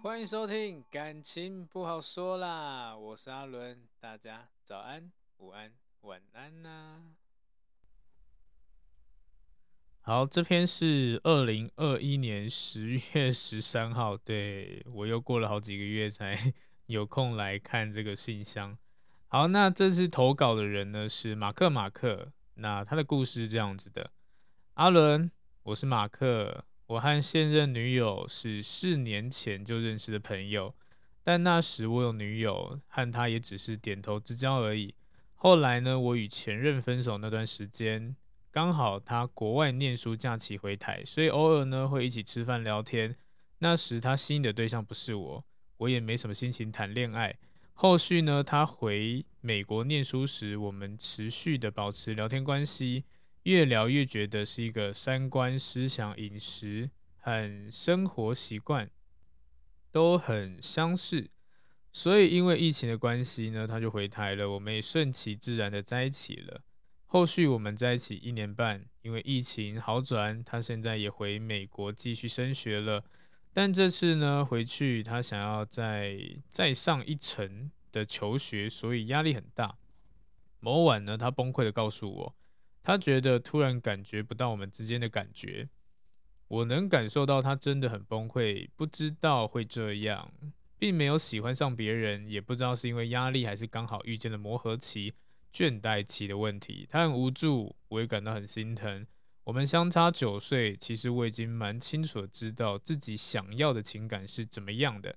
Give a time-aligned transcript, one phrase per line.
[0.00, 7.02] 欢迎收听，感情不好说啦，我是阿伦，大家早安、午安、晚安呐、
[10.02, 16.54] 好，这篇是二零二一年十月十三号，对，我又过了好几个月才
[16.86, 18.78] 有空来看这个信箱。
[19.26, 24.12] 好，那这次投稿的人呢是马克马克，那他的故事是这样子的：
[24.74, 25.28] 阿伦，
[25.64, 26.64] 我是马克。
[26.88, 30.74] 我和现任女友是四年前就认识的朋友，
[31.22, 34.94] 但那时我有女友，和她也只是点头之交而已。
[35.34, 38.16] 后来呢，我与前任分手那段时间，
[38.50, 43.14] 刚好她国外念书假期回台，所以偶尔呢会一起吃饭聊天。
[43.58, 45.44] 那时她心仪的对象不是我，
[45.76, 47.36] 我也没什么心情谈恋爱。
[47.74, 53.04] 后续呢，她回美国念书时，我们持续的保持聊天关系。
[53.44, 58.90] 越聊越觉得是一个三观、思想、饮食和生活习惯
[59.90, 61.30] 都很相似，
[61.92, 66.62] 所以因为疫情的关系呢，他就回台了，我们也顺其自然的在一起了。
[67.06, 73.02] 后续我们在一起一年半，因为疫情好转，他现在也回美国继续升学了。
[73.54, 76.18] 但这次呢，回去他想要再
[76.50, 79.78] 再上一层的求学，所以压力很大。
[80.60, 82.34] 某晚呢，他崩溃的告诉我。
[82.88, 85.68] 他觉得突然感觉不到我们之间的感觉，
[86.48, 90.32] 我能感受到他真的很崩溃，不知道会这样，
[90.78, 95.12] 并没有喜欢上别人，也不知道是因为压力还是刚好遇见了磨合期、
[95.52, 96.86] 倦怠期的问题。
[96.88, 99.06] 他很无助，我也感到很心疼。
[99.44, 105.14] 我们相差九岁，其实我已经蛮清楚的知道自己想要的情感是怎么样的，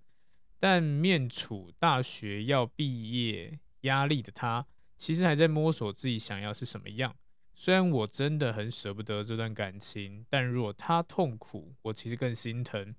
[0.59, 4.67] 但面处大学要毕业压力的他，
[4.97, 7.15] 其实还在摸索自己想要是什么样。
[7.53, 12.95] 虽然我真的很舍不得这段感情，但若他痛苦，我其实更心疼。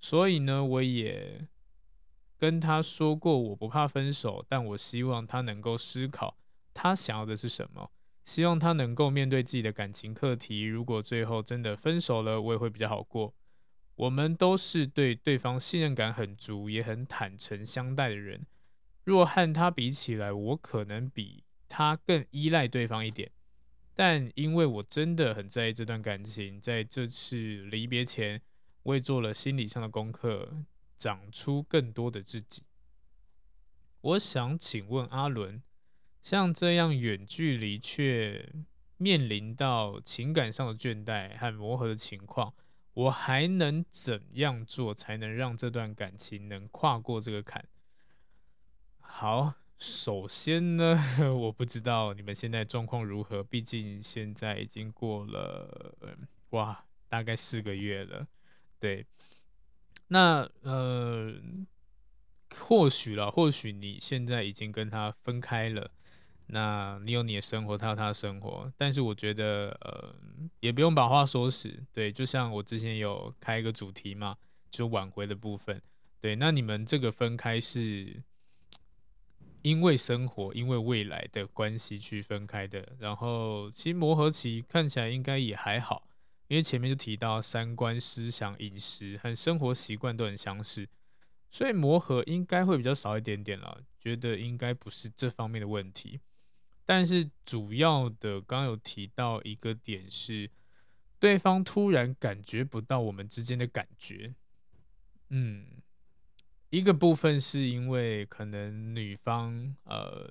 [0.00, 1.46] 所以呢，我也
[2.38, 6.36] 跟他说过，我不怕分手，但我希望他能够思考
[6.72, 7.90] 他想要的是什么，
[8.24, 10.62] 希望他能够面对自己的感情课题。
[10.62, 13.34] 如果最后真的分手了，我也会比较好过。
[13.96, 18.44] 我们都是对对方信任感很足，也很坦诚相待的人。
[19.04, 23.30] 若和他比起来，我可能比他更依赖对方一点。
[23.96, 28.42] 但因为我真的很在意这段感情，在这次离别前，
[28.82, 30.64] 我也做了心理上的功课，
[30.98, 32.64] 长出更多的自己。
[34.00, 35.62] 我想请问阿伦，
[36.22, 38.52] 像这样远距离却
[38.96, 42.52] 面临到情感上的倦怠和磨合的情况，
[42.94, 47.64] 我还能怎样做才能让这段感情能跨过这个坎？
[48.98, 49.54] 好。
[49.78, 50.98] 首先呢，
[51.36, 55.94] 我不知道你们现在状况如何，毕竟现在已经过了
[56.50, 58.26] 哇，大概四个月了。
[58.78, 59.04] 对，
[60.08, 61.34] 那呃，
[62.56, 65.90] 或许啦，或许你现在已经跟他分开了，
[66.46, 70.14] 那你有你的生活，他有他的生活，但是我觉得呃，
[70.60, 71.82] 也不用把话说死。
[71.92, 74.36] 对，就像我之前有开一个主题嘛，
[74.70, 75.82] 就挽回的部分。
[76.20, 78.22] 对，那你们这个分开是？
[79.64, 86.06] 因为生活，因为未来的关系去分开的，然后其实磨合期看起来应该也还好，
[86.48, 90.86] 因为前面就提到三观、思想、饮食和生活习惯都很相似，
[91.50, 93.80] 所以磨合应该会比较少一点点了。
[93.98, 96.20] 觉得应该不是这方面的问题，
[96.84, 100.50] 但是主要的刚刚有提到一个点是，
[101.18, 104.34] 对方突然感觉不到我们之间的感觉，
[105.30, 105.64] 嗯。
[106.74, 110.28] 一个部分是因为可能女方呃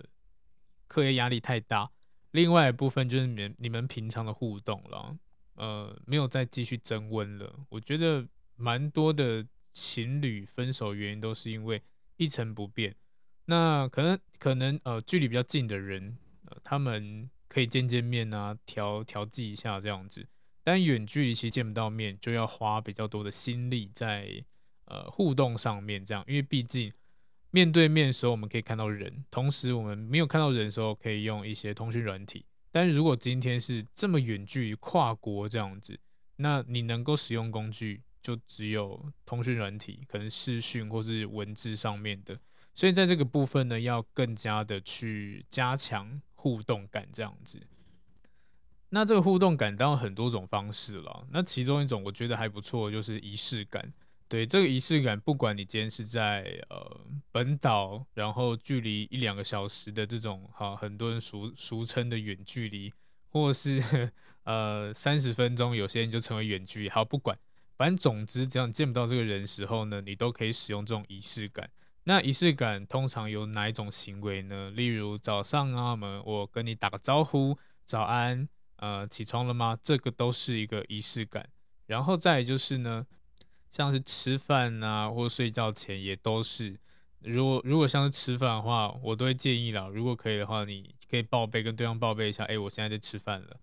[0.88, 1.90] 课业压力太大，
[2.31, 5.18] 另外一部分就是你们你们平常的互动了，
[5.56, 7.66] 呃，没有再继续增温了。
[7.69, 11.81] 我觉得蛮多的情侣分手原因都是因为
[12.18, 12.94] 一成不变。
[13.46, 16.18] 那可能可能呃距离比较近的人，
[16.62, 20.28] 他们可以见见面啊，调调剂一下这样子。
[20.62, 24.44] 但远距离其实见不到面，就要花比较多的心力在
[24.86, 26.92] 呃互动上面，这样，因为毕竟。
[27.56, 32.44] 面对面的时候，我们可以看到人；同时，我们没有看到人的时候，可以用一些通讯软体。
[32.72, 36.00] 但是如果今天是这么远距离、跨国这样子，
[36.38, 42.36] 那你能够使用工具就只有通讯软体，可能视讯或是文字上面的。
[42.74, 47.62] 所以在这个部分呢，要更加的去加强互动感这样子。
[48.90, 51.28] 那这个互动感当然很多种方式了。
[51.30, 53.94] 那其中一种我觉得还不错，就是仪式感。
[54.34, 57.02] 对，这个仪式感，不管你今天是在呃
[57.32, 62.92] 本岛，然后距离一两个小时的这种哈，很多人俗俗称的远距离，
[63.30, 66.90] 或是呃三十分钟，有些人就成为远距离。
[66.90, 67.38] 好，不管，
[67.78, 71.70] 反正总之，只要你见不到这个人时候呢，你都可以使用这种仪式感。
[72.06, 74.72] 那仪式感通常有哪一种行为呢？
[74.72, 79.78] 例如早上啊，我们我跟你打个招呼，早安，呃，起床了吗？
[79.84, 81.48] 这个都是一个仪式感。
[81.86, 83.06] 然后再就是呢。
[83.74, 86.78] 像是吃饭啊，或睡觉前也都是。
[87.22, 89.88] 如果如果像是吃饭的话，我都会建议啦。
[89.88, 93.58] 如果可以的话，你可以报备跟对方报备一下，哎、我现在在吃饭了，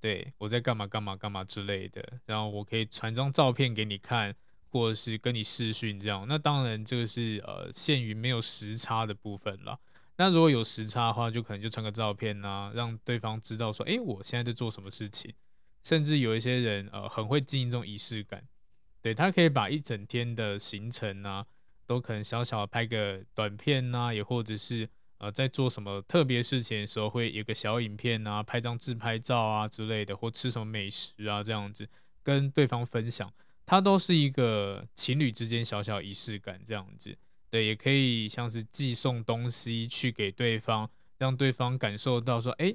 [0.00, 2.20] 对，我在干嘛干嘛干嘛之类的。
[2.24, 4.32] 然后我可以传张照片给你看，
[4.70, 6.24] 或者是跟你视讯这样。
[6.28, 9.76] 那当然这个是呃限于没有时差的部分啦。
[10.18, 15.34] 那如果有时差的话，就可能就传个照片啊，让对方知道说，哎、我现在在做什么事情。
[15.82, 18.44] 甚至有一些人呃很会经营这种仪式感。
[19.06, 21.46] 对，他可以把一整天的行程啊，
[21.86, 24.88] 都可能小小的拍个短片啊，也或者是
[25.18, 31.88] 呃在做什么特别事情的时候，会有个小影片啊，拍张自拍照啊之类的，或吃什么美食啊这样子
[32.24, 33.32] 跟对方分享，
[33.64, 37.16] 它都是一个情侣之间小小仪式感这样子。
[37.48, 42.74] 对，也可以像是寄送东西去给对方，让对方感受到说，哎，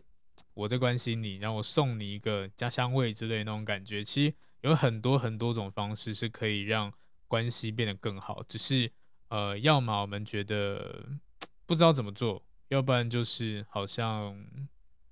[0.54, 4.34] 我在关心你，然后我送你一个家乡味之类的那种感觉，其实。
[4.62, 6.92] 有很多很多种方式是可以让
[7.28, 8.92] 关系变得更好，只是
[9.30, 11.06] 呃，要么我们觉得
[11.66, 14.46] 不知道怎么做，要不然就是好像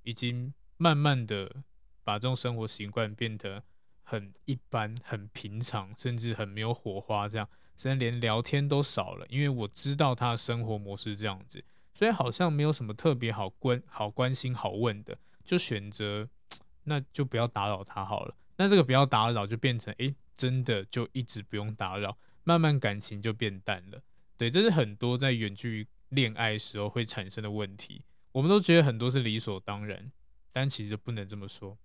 [0.04, 1.64] 已经慢慢的
[2.04, 3.64] 把这种生活习惯变得
[4.04, 7.48] 很一般、很平常，甚至很没有火花，这样
[7.78, 9.26] 甚至连聊天都少了。
[9.30, 11.64] 因为我知道他的生活模式这样子，
[11.94, 16.28] 所以好像没有什么特别好关、好关心、好问的，就选择
[16.84, 18.36] 那就不要打扰他好了。
[18.60, 24.04] 那这个不要打扰，就变成诶，真的就一直不用打扰，慢慢感情就变淡了。
[24.36, 28.04] 对，这是很多在远距恋爱时候会产生的问题。
[28.34, 30.12] 我们都觉得很多是理所当然，
[30.52, 31.78] 但其实不能这么说。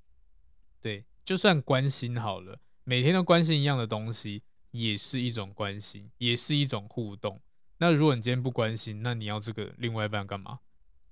[0.80, 4.42] 对，就算关心好了，每天都关心一样的东西，
[4.72, 7.40] 也是一种关心，也是一种互动。
[7.78, 10.58] 那如果你今天不关心，那你要这个另外一半干嘛？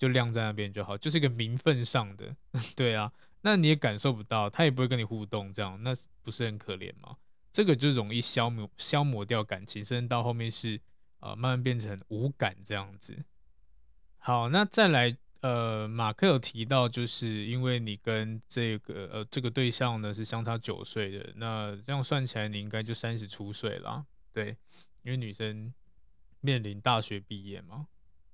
[0.03, 2.35] 就晾在那边就好，就是一个名分上的。
[2.75, 3.13] 对啊。
[3.43, 5.93] 那你也感受不到，他也不会跟你互动，这样那
[6.25, 7.17] 不是很可怜吗？
[7.53, 10.81] 这个就容易消磨消磨掉感情，甚至到后面是
[11.21, 13.17] 呃慢慢变成无感这样子。
[14.19, 24.56] 好，那再来呃，马克有提到，就是因为你跟这个呃这个对象呢是相差九岁的，那这样算起来你应该就三十出岁了，对，
[25.03, 25.73] 因为女生
[26.41, 27.87] 面临大学毕业嘛，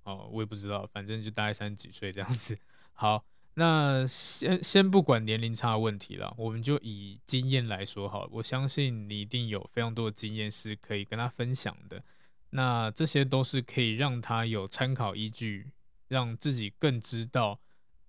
[0.08, 2.58] 哦，我也不知道，反正就大概三十几岁这样子。
[2.92, 3.24] 好。
[3.54, 8.28] 那先先不管年龄差的问题了，我们就以经验来说好了。
[8.30, 12.00] 我相信你一定有非常多的经验是可以跟他分享的。
[12.50, 15.72] 那这些都是可以让他有参考依据，
[16.06, 17.58] 让自己更知道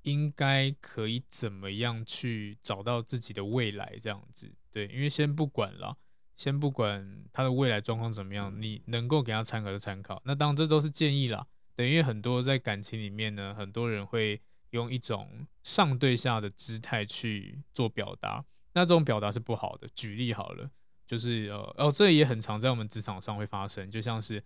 [0.04, 4.54] 应该可以怎么样去找到自己的未来这样子。
[4.72, 5.98] 对，因为先不管了，
[6.38, 10.22] 先不管他的未来状况怎么样，你能够给他参考就参考。
[10.26, 11.48] 那当然这都是建议啦。
[11.80, 14.42] 对，因为很多在感情里面呢，很多人会。
[14.72, 19.88] 用一种上对下的姿态去做表达，那这种表达是不好的。
[19.96, 20.70] 举例好了，
[21.08, 24.44] 就是呃哦，这也很常在我们职场上会发生，就像是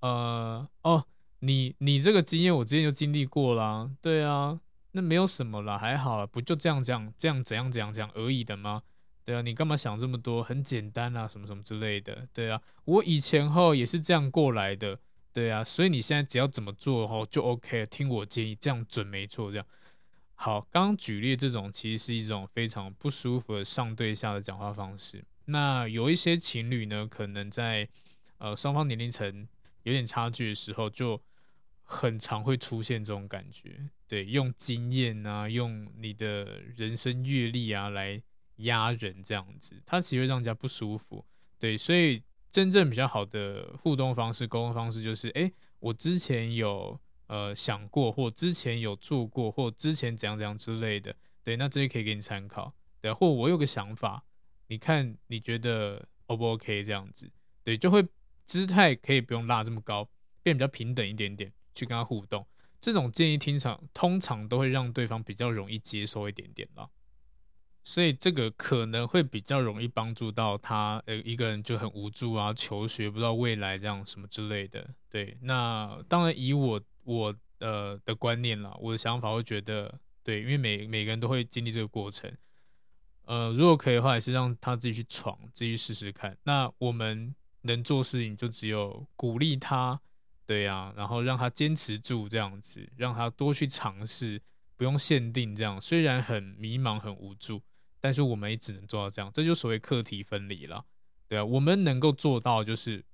[0.00, 1.06] 呃哦，
[1.38, 4.58] 你你这个经验我之前就经历过啦，对啊，
[4.90, 8.82] 那没有什么啦，还好，不就这样这样这样怎样怎样讲而已的吗？
[9.24, 10.42] 对啊，你干嘛想这么多？
[10.42, 14.98] 很简单啊，什么什么之类的，对啊，我以前后也是这样过来的。
[15.38, 19.52] 对啊，所以你现在只要怎么做哦就 OK，听我建议，这样准没错。
[19.52, 19.64] 这样
[20.34, 25.24] 好，刚刚举例这种其实是一种非常不舒服的上对下的讲话方式。
[25.44, 27.88] 那有一些情侣呢，可能在
[28.38, 29.46] 呃双方年龄层
[29.84, 31.22] 有点差距的时候，就
[31.84, 33.88] 很常会出现这种感觉。
[34.08, 38.20] 对，用经验啊，用你的人生阅历啊来
[38.56, 41.24] 压人这样子，它其实会让人家不舒服。
[41.60, 51.14] 对，所以真正比较好的互动方式、沟通方式就是，哎，我之前有呃想过，或之前有做过，或之前怎样怎样之类的。
[51.44, 52.74] 对，那这些可以给你参考。
[53.00, 54.24] 对，或我有个想法，
[54.66, 57.30] 你看你觉得 O 不 OK 这样子？
[57.62, 58.06] 对，就会
[58.44, 60.08] 姿态可以不用拉这么高，
[60.42, 62.46] 变比较平等一点点去跟他互动。
[62.80, 66.88] 这种建议听常通常都会让对方比较容易接受一点点啦，
[67.88, 71.02] 所以这个可能会比较容易帮助到他。
[71.06, 74.86] 呃，一个人就很无助啊，求学不知道未来这样什么之类的。
[75.08, 82.30] 对，那当然以我我呃的观念啦，我的想法会觉得，对，因为每每个人都会经历这个过程。
[83.24, 86.36] 呃，如果可以的话，也是让他自己去闯，自己试试看。
[86.42, 89.98] 那我们能做事情就只有鼓励他。
[90.44, 94.38] 对呀、啊，然后让他坚持住这样子，让他多去尝试，
[94.76, 95.80] 不用限定这样。
[95.80, 97.62] 虽然很迷茫、很无助，
[98.08, 99.30] 但是我们也只能做到这样。
[99.34, 100.82] 这就所谓课题分离了。
[101.28, 103.04] 对啊，我们能够做到就是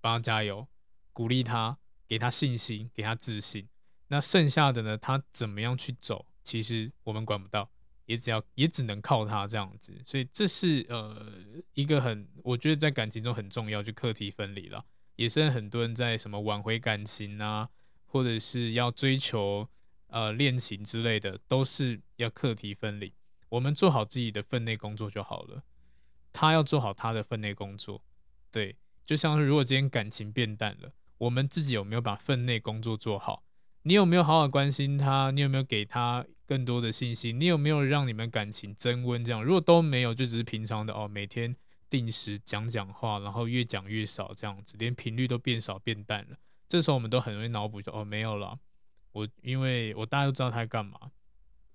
[0.00, 0.66] 帮他加油，
[1.12, 1.76] 鼓励他，
[2.08, 3.68] 给他信心，给他自信。
[4.08, 7.70] 那剩下的呢，他怎么样去走，其实我们管不到，
[8.06, 9.92] 也只要也只能靠他这样子。
[10.06, 11.30] 所以这是呃
[11.74, 14.82] 一个很，我觉得在感情中很重要，就课题分离了。
[15.16, 17.68] 也是很多人在什么挽回感情啊，
[18.06, 19.68] 或者是要追求
[20.06, 23.12] 呃恋情之类的，都是要课题分离。
[23.54, 25.62] 我们做好自己的分内工作就好了，
[26.32, 28.02] 他要做好他的分内工作。
[28.50, 33.44] 对，就像是如果今天感情变淡了，我们自己有没有把分内工作做好？
[33.82, 35.30] 你有没有好好关心他？
[35.30, 37.32] 你有没有给他更多的信息？
[37.32, 39.24] 你有没有让你们感情增温？
[39.24, 41.56] 这样如果都没有，就只是平常的哦，每天。
[41.90, 46.36] 定时讲讲话，然后越讲越少，这样子连频率都变少变淡了。
[46.66, 48.58] 这时候我们都很容易脑补说：“哦，没有了，
[49.12, 50.98] 我因为我大家都知道他在干嘛，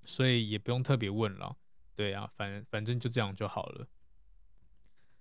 [0.04, 1.56] 所以也不用特别问了。”
[2.00, 3.86] 对啊，反反正就这样就好了。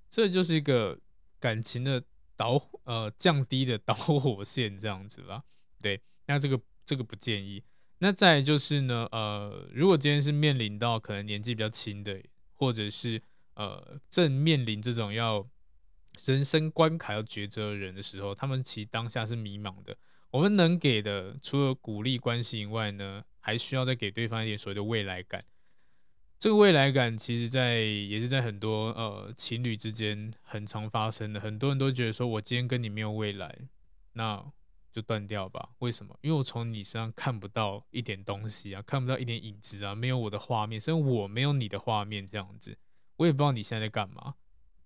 [0.09, 0.97] 这就是一个
[1.41, 2.01] 感情的
[2.37, 5.43] 导呃降低的 导火线这样子啦。
[5.83, 7.65] 对，那这个这个不建议。
[7.99, 12.23] 那再就是呢，呃，如果今天是面临到可能年纪比较轻的，
[12.55, 13.21] 或者是
[13.55, 15.45] 呃，正面临这种要
[16.25, 19.97] 人生关卡要抉择的人的时候，他们其实当下是迷茫的。
[20.31, 25.45] 我们能给的，除了鼓励关系以外呢，还需要再给对方一点所谓的未来感。
[26.39, 31.41] 这个未来感，其实在也是在很多呃情侣之间很常发生的。
[31.41, 33.59] 很多人都觉得说，我今天跟你没有未来，
[34.13, 34.45] 那
[34.93, 35.71] 就断掉吧。
[35.81, 36.17] 为什么？
[36.23, 42.79] 因为我从你身上看不到一点东西啊，看不到一点影子啊，没有我的画面，甚至我没有你的画面，这样子。
[43.17, 44.37] 我也不知道你现在在干嘛，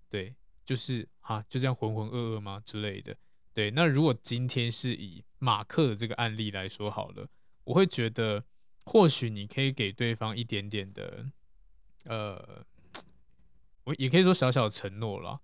[0.08, 3.14] 对，就是啊，就这样浑浑噩噩吗之类的，
[3.52, 3.70] 对。
[3.70, 7.28] 那如果今天是以马克的这个案例来说好了，
[7.64, 8.42] 我会觉得
[8.86, 11.26] 或许你可以给对方一点点的，
[12.04, 12.64] 呃，
[13.84, 15.40] 我也可以说小小承诺了，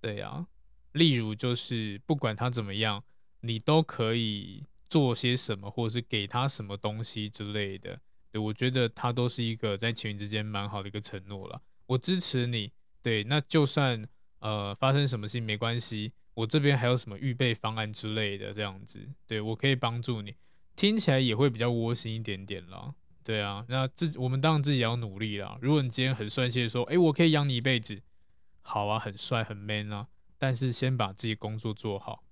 [0.00, 0.46] 对呀。
[0.92, 3.04] 例如就是不管他怎么样，
[3.42, 8.00] 你都可以做些什么，或者是给他什么东西之类的。
[8.32, 11.62] 对，我觉得他都是一个在情侣之间蛮好的一个承诺了。
[11.86, 14.04] 我支持你，对，那就算
[14.40, 20.34] 呃发生什么事没关系，我这边还有什么预备方案之类的，这样子，对，我可以帮助你，
[20.74, 25.58] 听起来也会比较窝心一点点啦，对啊，那自我们当然自己要努力啦。
[25.60, 28.00] 如果你今天很帅气的说，诶，我可以养你一辈子，
[28.62, 30.08] 好啊，很帅很 man 啊，
[30.38, 32.24] 但是先把自己工作做好，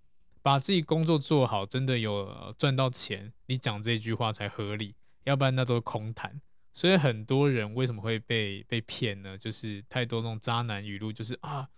[0.42, 6.40] 把自己工作做好，真的有赚到钱，你讲这句话才合理，要不然那都是空谈。
[6.72, 9.36] 所以很多人为什么会被被骗呢？
[9.36, 11.68] 就是太多那种渣男语录，就是啊，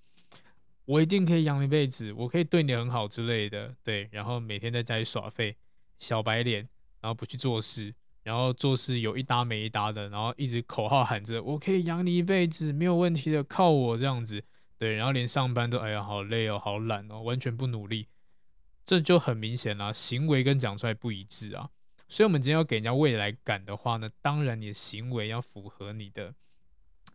[0.85, 4.09] 我一定可以养一辈子，我可以对你很好之类的，对。
[4.13, 5.57] 然后每天在家里耍废，
[5.99, 6.69] 小白脸，
[7.01, 7.95] 然后不去做事，
[8.31, 14.41] 然后做事有一搭没一搭的，然后一直口号喊着我可以养你一辈子，没有问题的，靠我这样子，
[14.79, 14.95] 对。
[14.95, 18.07] 然后连上班都哎呀好累哦，好懒哦，完全不努力，
[18.85, 21.71] 这就很明显啦，行为跟讲出来不一致啊。
[22.09, 26.33] 所以，我们今天要给人家未来感的话呢，当然你的行为要符合你的，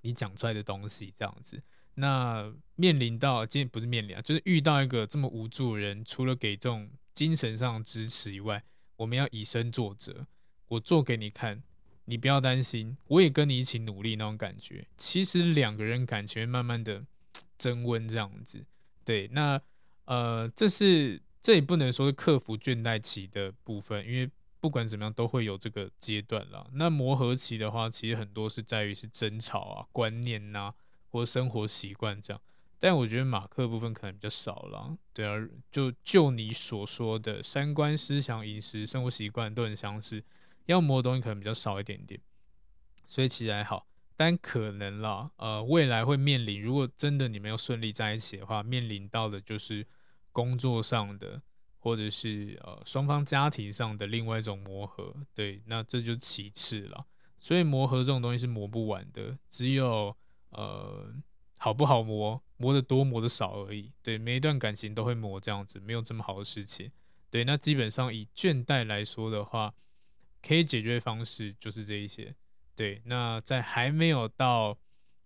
[0.02, 1.64] 你讲出来的东西这样子。
[1.94, 8.62] 那面临到今天不是面临啊，就是遇到一个这么无助的人，除了给这种精神上支持以外，
[8.98, 10.28] 我们要以身作则，
[10.68, 11.62] 我做给你看，
[12.06, 14.88] 你不要担心，我也跟你一起努力那种感觉。
[14.98, 17.04] 其实两个人感情会慢慢的
[17.58, 18.66] 增温这样子。
[19.04, 19.62] 对，那
[20.06, 24.30] 呃，这是这也不能说是克服倦怠期的部分，因为。
[24.62, 26.66] 不管怎么样，都会有这个阶段啦。
[26.74, 30.74] 那磨合期的话，其实很多是在于是争吵啊、观念呐、
[31.12, 32.42] 或生活习惯这样。
[32.80, 34.98] 但我觉得马克部分可能比较少了。
[35.14, 35.36] 对啊，
[35.72, 40.24] 就就你所说的三观、思想、饮食、生活习惯都很相似，
[40.66, 42.20] 要磨的东西可能比较少一点点，
[43.06, 43.88] 所以其实还好。
[44.18, 49.86] 但可能啦，呃，未来会面临，如果真的你们要顺利在一起的话，面临到的就是
[50.32, 51.42] 工作上的，
[51.80, 55.14] 或者是呃双方家庭上的另外一种磨合。
[55.34, 57.06] 对，那这就其次了。
[57.38, 60.16] 所以磨合这种东西是磨不完的，只有
[60.52, 61.14] 呃
[61.58, 63.92] 好不好磨，磨得多磨得少而已。
[64.02, 66.90] 对，每一段感情都会磨这样子，没有这么好的事情。
[67.30, 69.74] 对，那基本上以倦怠来说的话，
[70.46, 72.36] 可以解决方式就是这一些。
[72.76, 74.78] 对，那在还没有到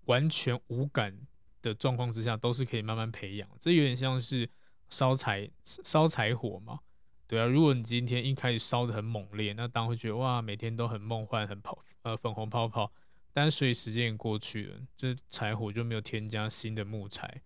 [0.05, 1.17] 完全无感
[1.61, 3.49] 的状况之下，都是可以慢慢培养。
[3.59, 4.49] 这有点像是
[4.89, 6.79] 烧柴烧柴火嘛，
[7.27, 7.45] 对啊。
[7.45, 12.91] 如果你今天一开始烧得很猛烈，那当然会觉得哇，每天都很梦幻，很泡呃粉红泡泡。
[13.31, 17.41] 但随时间也过去了，这柴火就没有添加新的木材，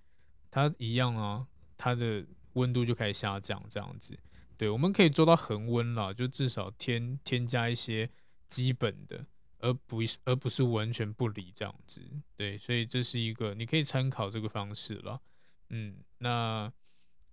[0.50, 1.46] 它一样啊，
[1.78, 4.18] 它的温度就开始下降，这样子。
[4.58, 8.10] 对，我们可以做到恒温了，就至少添添加一些
[8.48, 9.26] 基本的。
[9.60, 12.02] 而不而不是完全不理这样子，
[12.36, 15.22] 对，所以这是一个你可以参考这个方式了，
[15.70, 16.70] 嗯，那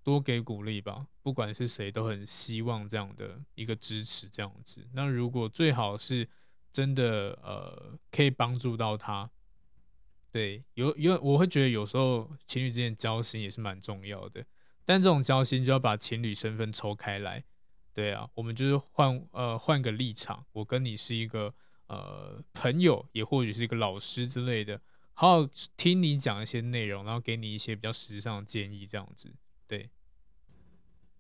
[0.05, 4.87] 多给鼓励吧，不管是谁都很希望这样的一个支持这样子。
[4.93, 6.29] 那如果最好是
[6.71, 9.29] 真的呃可以帮助到他，
[10.31, 14.47] 对，有有我会觉得有时候情侣之间交心也是蛮重要的，
[14.91, 17.45] 但这种交心就要把情侣身份抽开来，
[17.95, 21.55] 对啊，我们就是换呃换个立场，我跟你是一个。
[21.87, 24.81] 呃，朋友也或许是一个老师之类的，
[25.13, 29.35] 好好听你讲一些内容，然后给你一些比较时尚的建议，这样子，
[29.67, 29.91] 对。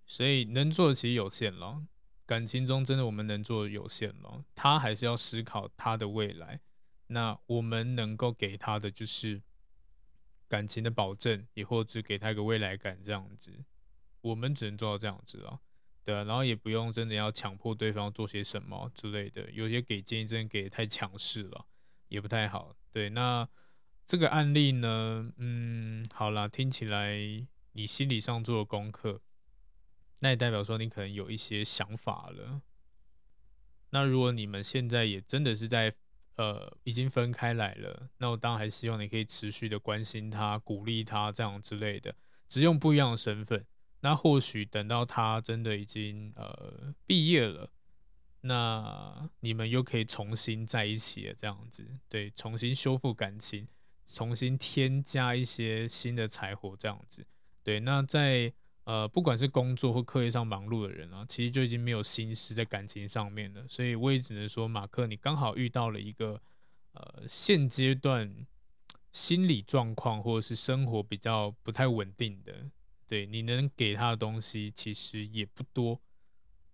[0.07, 1.83] 所以能做的其实有限了，
[2.25, 6.61] 感情中真的我们能做的有限了，他还是要思考他的未来。
[7.09, 9.43] 那我们能够给他的就是
[10.51, 13.53] 感情的保证，也或者给他一个未来感，这样子，
[14.21, 15.61] 我们只能做到这样子了。
[16.03, 21.67] 对啊，然后也不用真的要强迫对方做些什么之类的，有些给建议真的给得太强势了，
[22.09, 22.75] 也不太好。
[22.93, 23.49] 对，那
[24.07, 27.17] 这个案例呢，嗯，好啦，听起来
[27.73, 29.21] 你心理上做了功课，
[30.19, 32.61] 那也代表说你可能有一些想法了。
[33.91, 35.95] 那如果你们现在也真的是在
[36.41, 42.15] 呃已经分开来了，那我当然还希望你可以持续的关心他、鼓励他这样之类的，
[42.49, 43.63] 只用不一样的身份。
[44.01, 47.71] 那或许等到他真的已经呃毕业了，
[48.41, 53.69] 那你们又可以重新在一起了，这样子，对，重新修复感情，
[54.07, 57.27] 重新添加一些新的柴火，这样子，
[57.63, 57.81] 对。
[57.81, 58.51] 那在
[58.91, 63.65] 呃不管是工作或课业上忙碌的人啊，其实就已经没有心思在感情上面了。
[63.69, 66.43] 所以我也只能说，马克，你刚好遇到了一个
[66.95, 68.47] 呃现阶段
[69.13, 72.53] 心理状况或者是生活比较不太稳定的。
[73.07, 76.01] 对，你能给他的东西其实也不多，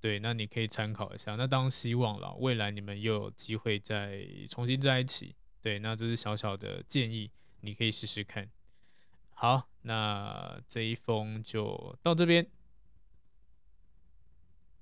[0.00, 1.34] 对，那你可以参考一下。
[1.36, 5.34] 那当然希望了，未来你们又有机会再重新在一起。
[5.60, 8.48] 对，那这是小小的建议，你可以试试看。
[9.34, 12.44] 好，那这一封就到这边。